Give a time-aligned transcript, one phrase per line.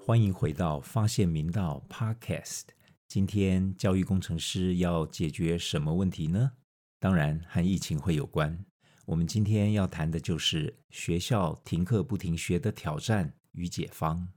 [0.00, 2.62] 欢迎回到发现明道 Podcast。
[3.06, 6.52] 今天教育工程师要解决什么问题呢？
[6.98, 8.64] 当然和疫情会有关。
[9.04, 14.28] 我们今天要谈的就是学校停课不停学的挑战与解方。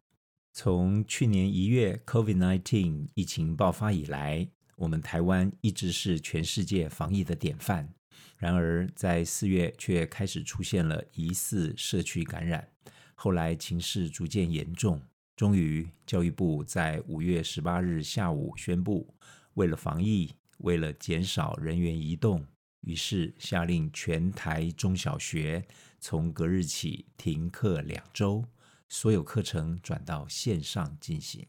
[0.53, 4.45] 从去年一月 COVID-19 疫情爆发以来，
[4.75, 7.93] 我们台湾一直是全世界防疫的典范。
[8.37, 12.67] 然而，在四月却开始出现了疑似社区感染，
[13.15, 15.01] 后来情势逐渐严重。
[15.37, 19.15] 终于，教育部在五月十八日下午宣布，
[19.53, 22.45] 为了防疫，为了减少人员移动，
[22.81, 25.65] 于是下令全台中小学
[25.99, 28.43] 从隔日起停课两周，
[28.91, 31.47] 所有课程转到线上进行。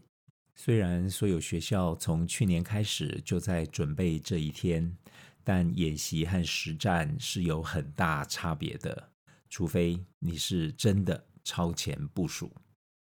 [0.54, 4.96] 虽然所有学校从去年开始就在准备这一天，
[5.42, 9.10] 但演习和实战是有很大差别的，
[9.50, 12.48] 除非你是真的超前部署。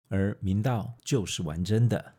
[0.08, 2.14] 而明道就是玩真的。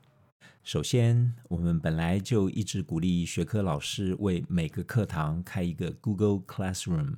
[0.63, 7.15] 首先，我们本来就一直鼓励学科老师为每个课堂开一个 Google Classroom，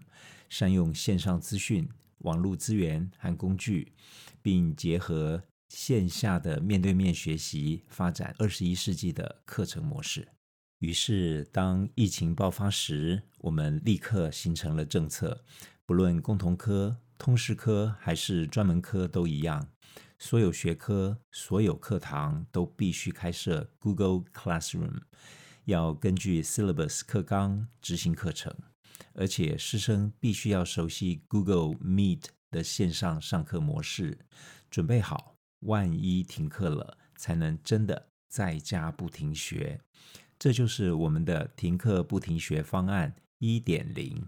[0.47, 1.89] 善用线上资讯、
[2.25, 3.93] 网络资源和工具，
[4.41, 10.27] 并结合线下的面对面学习，发展二十一世纪的课程模式。
[10.79, 15.45] 于是，当疫情爆发时，我们立刻形成了政策，
[15.85, 19.69] 不论共同科、通识科还是专门科都一样。
[20.17, 25.01] 所有学科、所有课堂都必须开设 Google Classroom，
[25.65, 28.55] 要根据 Syllabus 课纲执行课程，
[29.13, 34.17] 而且师生必须要熟悉 Google Meet 的线上上课模式，
[34.69, 39.79] 准备好，万一停课了，才能真的在家不停学。
[40.37, 44.27] 这就是我们的停课不停学方案一点零。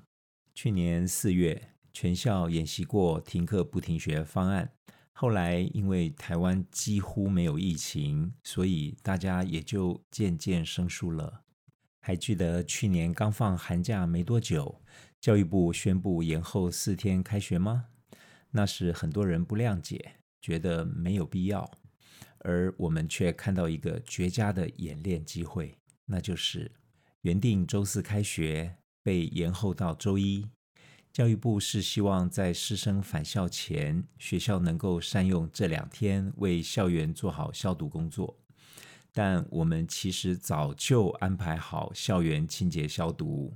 [0.55, 4.71] 去年四月，全校演习过停课不停学方案。
[5.11, 11.41] 后来，因为台湾几乎没有疫情，所以大家也就渐渐生疏了。
[12.07, 14.81] 还记得去年刚放寒假没多久，
[15.19, 17.87] 教育部宣布延后四天开学吗？
[18.51, 21.69] 那时很多人不谅解，觉得没有必要，
[22.37, 26.71] 而我们却看到一个绝佳的演练机会，那就是
[27.23, 30.47] 原定周四开学被延后到周一。
[31.11, 38.39] 教育部是希望在师生返校前，学校能够善用这两天为校园做好消毒工作。
[39.19, 43.51] 但我们其实早就安排好校园清洁消毒。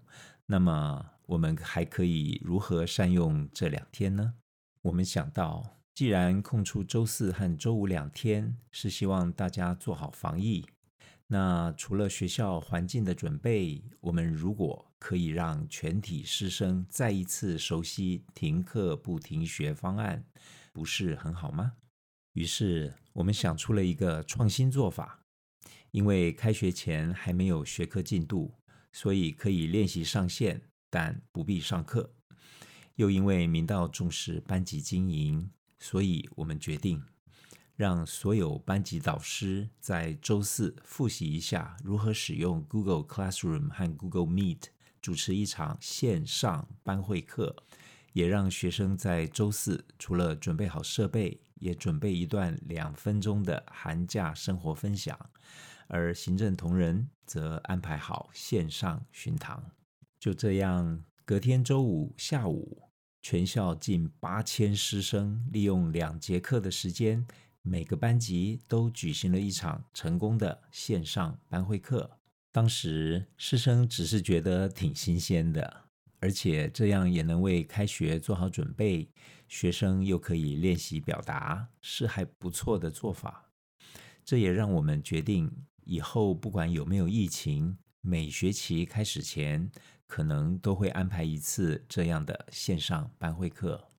[0.47, 4.33] 那么，我们还可以如何善用这两天呢？
[4.81, 10.65] 我们想到，既然空出周四和周五两天，是希望大家做好防疫。
[11.27, 20.25] 那除了学校环境的准备，我们如果可以让全体师生再一次熟悉停课不停学方案，
[20.73, 21.73] 不是很好吗？
[22.33, 25.19] 于是我们想出了一个创新做法，
[25.91, 28.53] 因为开学前还没有学科进度，
[28.91, 32.13] 所以可以练习上线，但不必上课。
[32.95, 37.03] 又因为明道重视班级经营，所以我们决定。
[37.75, 44.65] 让所有班级导师在周四复习一下如何使用 Google Classroom 和 Google Meet
[45.01, 47.55] 主持一场线上班会课，
[48.13, 55.17] 也让学生在周四除了准备好设备，也准备一段两分钟的寒假生活分享，
[55.93, 59.61] 而行政同仁则安排好线上巡堂。
[60.17, 62.83] 就这样，隔天周五下午，
[63.21, 67.27] 全校近八千师生利用两节课的时间。
[67.61, 72.09] 每个班级都举行了一场成功的线上班会课。
[72.53, 75.83] 当时师生只是觉得挺新鲜的，
[76.19, 79.09] 而且这样也能为开学做好准备，
[79.47, 83.51] 学生又可以练习表达，是还不错的做法。
[84.23, 85.51] 这也让我们决定，
[85.91, 89.69] 以后不管有没有疫情，每学期开始前，
[90.07, 93.89] 可能都会安排一次这样的线上班会课。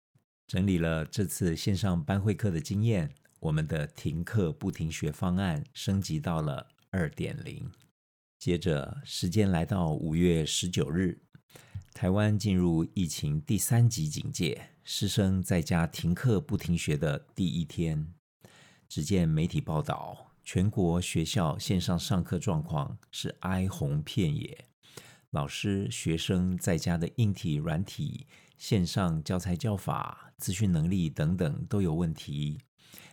[0.46, 3.14] 整理了这次线上班会课的经验。
[3.40, 7.70] 我们的停课不停学方案升级到了二点零。
[8.38, 11.20] 接着，时间来到五月十九日，
[11.92, 18.14] 台湾进入疫情第三级警戒，师生在家停课不停学的第一天，
[18.88, 24.66] 只见媒体报道，全国学校线上上课状况是哀鸿遍野，
[25.30, 28.26] 老师、学生在家的硬体、软体、
[28.58, 32.58] 线上教材教法、资讯能力等等都有问题。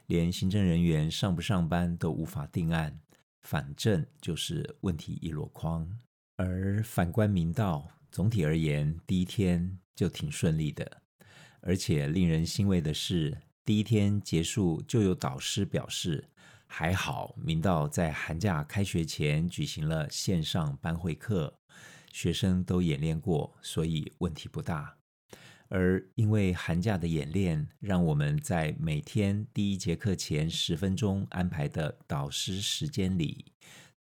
[0.08, 3.00] 连行政人员上不上班都无法定案，
[3.44, 5.88] 反正就是问题一箩筐。
[6.38, 11.04] 而反观明道，总体而言，第一天就挺顺利的，
[11.62, 16.28] 而且令人欣慰的是，第一天结束就有导师表示，
[16.72, 21.60] 还好明道在寒假开学前举行了线上班会课，
[22.14, 24.96] 学生都演练过，所以问题不大。
[25.68, 33.52] 而因为寒假的演练，让我们在每天第一节课前十分钟安排的导师时间里，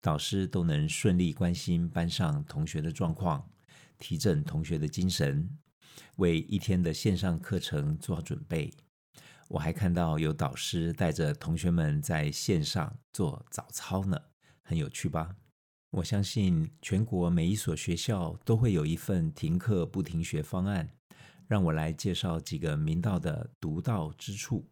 [0.00, 3.50] 导师都能顺利关心班上同学的状况，
[3.98, 5.58] 提振同学的精神，
[6.16, 8.72] 为一天的线上课程做好准备。
[9.48, 14.20] 我还看到有导师带着同学们在线上做早操呢，
[14.62, 15.36] 很有趣吧？
[15.90, 20.90] 我相信全国每一所学校都会有一份停课不停学方案。
[21.46, 24.68] 让我来介绍几个明道的独到之处。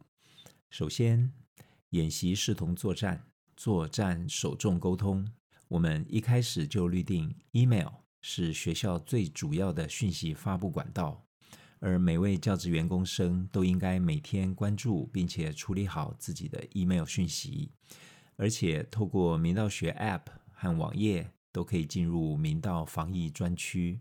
[0.68, 1.32] 首先，
[1.88, 3.24] 演习视同作战，
[3.56, 5.26] 作战首重沟通。
[5.68, 7.88] 我们一开始就预定 email
[8.20, 11.25] 是学校最主要的讯息发布管道，
[11.78, 17.70] 而每位教职员工生都应该每天关注并且处理好自己的 email 讯息，
[18.36, 24.00] 而且透过明道学 app 和网页都可以进入明道防疫专区。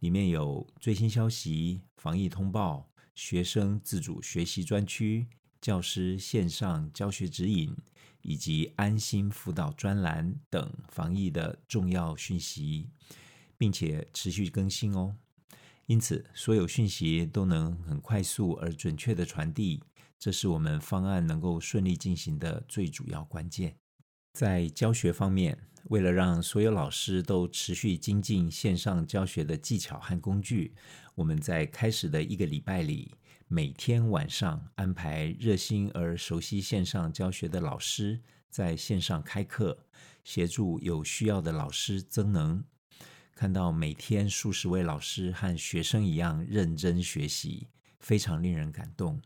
[0.00, 5.26] 里面有最新消息、防疫通报、学生自主学习专区、
[5.60, 7.74] 教师线上教学指引，
[8.20, 12.90] 以及安心辅导专栏等防疫的重要讯息，
[13.56, 15.16] 并且持续更新哦。
[15.86, 19.82] 因此，所有讯息都能很快速而准确的传递，
[20.18, 23.76] 这是我们方案能够顺利进行的最主要关键。
[24.32, 30.74] 在教学方面，为了让所有老师都持续精进线上教学的技巧和工具，
[31.14, 33.14] 我们在开始的一个礼拜里，
[33.46, 39.86] 每天晚上安排热心而熟悉线上教学的老师在线上开课，
[40.24, 42.64] 协助有需要的老师增能。
[43.36, 47.68] 看到每天数十位老师和学生一样认真学习，
[48.00, 49.20] 非常令人感动。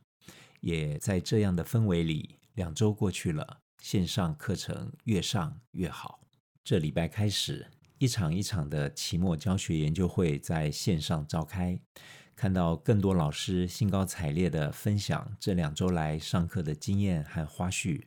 [0.60, 3.60] 也在这样的氛围里，两周过去了。
[3.80, 6.26] 线上课程越上越好。
[6.64, 7.68] 这礼拜开始，
[7.98, 11.80] 一场一场的期末教学研究会在线上召开，
[12.34, 18.02] 看到更多老师兴高采烈的分享这两周来上课的经验和花絮，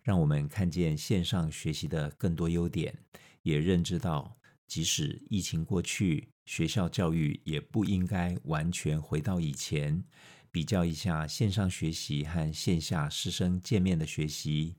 [0.00, 2.98] 让我们看见线上学习的更多优点，
[3.42, 4.34] 也认知到
[4.72, 10.02] 即使疫情过去，学校教育也不应该完全回到以前。
[10.50, 14.74] 比较一下线上学习和线下师生见面的学习。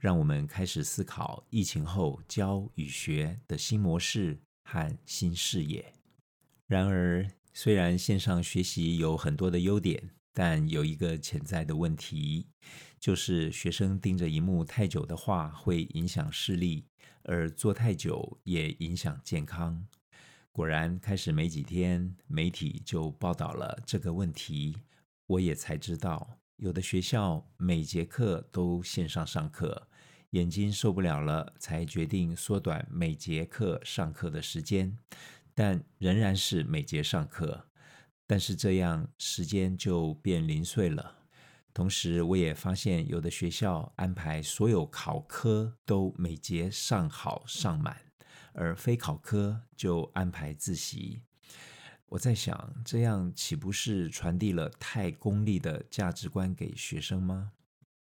[0.00, 5.92] 让我们开始思考疫情后教与学的新模式和新视野。
[6.66, 12.48] 然而，虽然线上学习有很多的优点，但有一个潜在的问题，
[12.98, 16.86] 就是学生盯着荧幕太久的话，会影响视力，
[17.26, 19.86] 而坐太久也影响健康。
[20.52, 24.76] 果然，开始没几天，媒体就报道了这个问题，
[25.26, 26.38] 我也才知道。
[26.56, 29.88] 有的学校每节课都线上上课，
[30.30, 34.96] 眼睛受不了了，才决定缩短每节课上课的时间，
[35.54, 37.66] 但仍然是每节上课。
[38.26, 41.15] 但是这样时间就变零碎了。
[41.76, 47.94] 同时，我也发现有的学校安排所有考科都每节上好上满，
[48.54, 51.20] 而非考科就安排自习。
[52.06, 57.52] 我在想，这样岂不是传递了太功利的价值观给学生吗？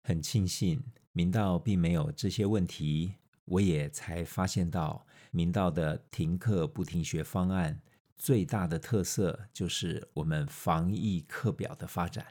[0.03, 3.15] 很庆幸明道并没有这些问题，
[3.45, 7.81] 我也才发现到明道的停课不停学方案
[8.19, 12.23] 最大的特色就是我们防疫课表的发展。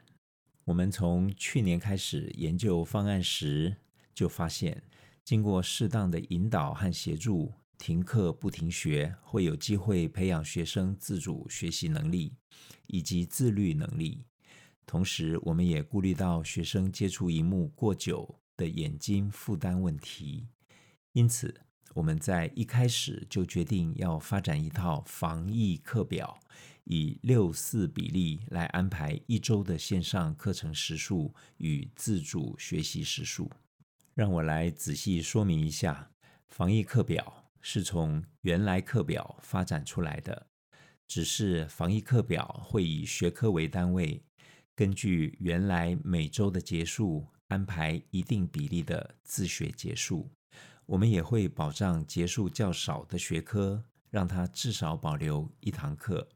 [0.64, 3.76] 我们从去年开始研究方案时，
[4.14, 4.82] 就发现
[5.24, 7.52] 经过适当的引导和协助。
[7.78, 12.36] 停课不停学，会有机会培养学生自主学习能力
[12.86, 14.24] 以及自律能力。
[14.86, 20.46] 同时，我们也顾虑到学生接触荧幕过久的眼睛负担问题，
[21.12, 21.52] 因此
[21.92, 26.38] 我们在一开始就决定要发展一套防疫课表，
[26.84, 33.50] 以六四比例来安排一周的线上课程时数与自主学习时数。
[34.14, 36.10] 让我来仔细说明一下
[36.48, 37.38] 防疫课表。
[37.64, 40.48] 是从原来课表发展出来的，
[41.06, 44.20] 只是防疫课表会以学科为单位，
[44.74, 50.28] 根据原来每周的结束安排一定比例的自学结束。
[50.86, 56.28] 我们也会保障结束较少的学科，让它至少保留一堂课。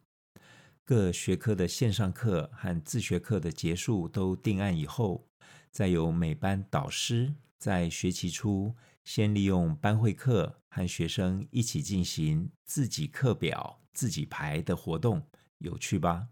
[0.87, 5.27] 各学科的线上课和自学课的结束都定案以后，
[5.73, 8.73] 再由每班导师在学期初。
[9.03, 15.21] 先利用班会课和学生一起进行自己课表、自己排的活动，
[15.59, 16.29] 有趣吧？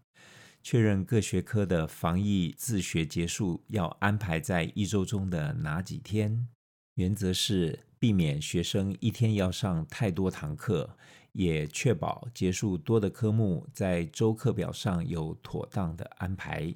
[0.63, 6.47] 确认各学科的防疫自学结束要安排在一周中的哪几天？
[6.95, 10.97] 原则是避免学生一天要上太多堂课，
[11.33, 16.73] 也确保结束多的科目在周课表上有妥当的安排。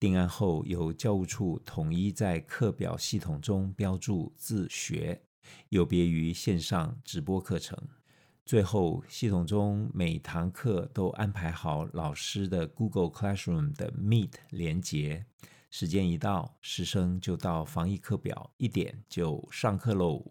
[0.00, 5.20] 定案后，由教务处统一在课表系统中标注自学，
[5.68, 7.76] 有别于线上直播课程。
[8.46, 15.26] 最后，系统中每堂课都安排好老师的 Google Classroom 的 Meet 连结，
[15.70, 20.24] 时间一到，师生就到防疫课表一点就上课喽。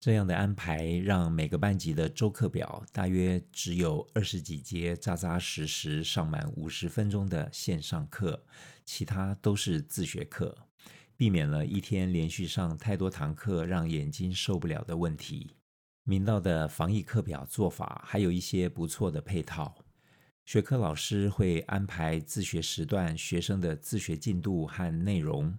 [0.00, 8.44] 这样的安排让每个班级的周课表大约只有二十几节扎扎实实上满五十分钟的线上课，
[8.84, 10.56] 其他都是自学课，
[11.16, 15.56] 避免了一天连续上太多堂课让眼睛受不了的问题。
[16.04, 19.76] 明道的防疫课表做法还有一些不错的配套，
[20.48, 25.54] 学科老师会安排自学时段学生的自学进度和内容，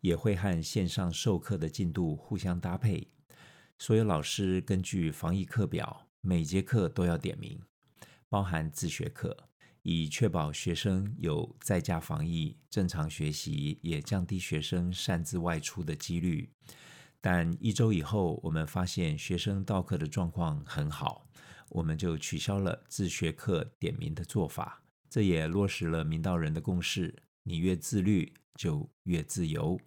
[0.00, 3.06] 也会和线上授课的进度互相搭配。
[3.78, 7.60] 所有老师根据防疫课表，每节课都要点名，
[8.30, 9.36] 包含自学课，
[9.82, 16.50] 以确保学生有在家防疫、正常学习，也降低学生擅自外出的几率。
[17.20, 21.28] 但一周以后，我们发现学生到课的状况很好，
[21.72, 24.82] 我们就取消了自学课点名的做法。
[25.08, 29.78] 这也落实了明道人的共识：你越自律，就越自由。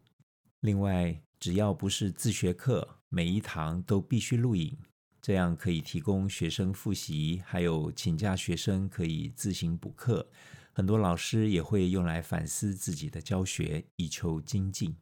[0.59, 4.77] 另外，只要不是自学课，每一堂都必须录影，
[5.21, 10.27] 这样可以提供学生复习，还有请假学生可以自行补课。
[10.73, 14.95] 很多老师也会用来反思自己的教学，以求精进。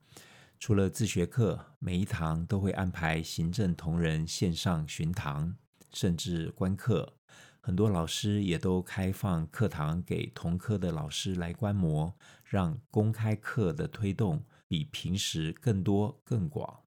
[0.60, 5.56] 除了自学课，每一堂都会安排行政同仁线上巡堂，
[5.94, 7.14] 甚至观课。
[7.62, 16.82] 很多老师也都开放课堂给同科的老师来观摩，让公开课的推动比平时更多更广。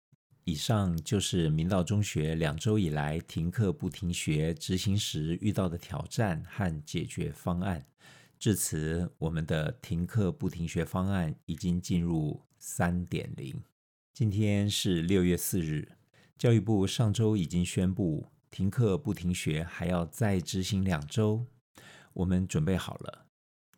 [0.45, 7.87] 以上就是明道中学两周以来停课不停学执行时遇到的挑战和解决方案。
[8.39, 12.43] 至此，我们的停课不停学方案已经进入。
[12.59, 13.63] 三点零，
[14.13, 15.93] 今天是六月四日。
[16.37, 21.47] 教育部上周已经宣布停课不停学，还要再执行两周。
[22.15, 23.27] 我们准备好了，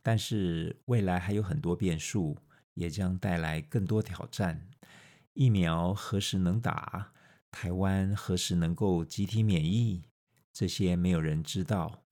[0.03, 2.39] 但是未来还有很多变数，
[2.75, 4.69] 也将带来更多挑战。
[5.33, 7.13] 疫苗何时能打？
[7.51, 10.03] 台湾何时能够集体免疫？
[10.53, 12.05] 这些没有人知道。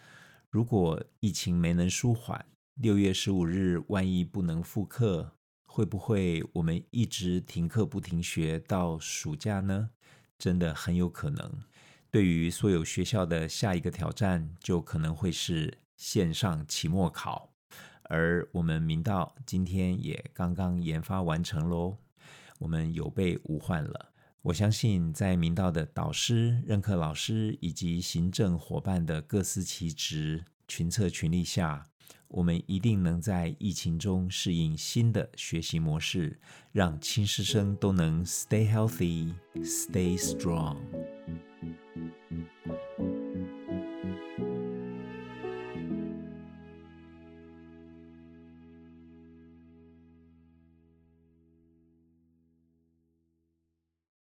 [0.50, 5.32] 如果疫情没能舒缓，六月十五日万一不能复课。
[5.66, 9.90] 会不会我们一直停课不停学到暑假呢？
[10.38, 11.52] 真的很有可能。
[12.16, 17.50] 对于所有学校的下一个挑战，就可能会是线上期末考。
[18.04, 21.98] 而我们明道今天也刚刚研发完成喽，
[22.58, 24.12] 我们有备无患了。
[24.40, 31.84] 我相信在明道的导师、任课老师以及行政伙伴的各司其职、群策群力下。
[32.28, 36.40] 我们一定能在疫情中适应新的学习模式，
[36.72, 40.78] 让亲师生都能 stay healthy, stay strong。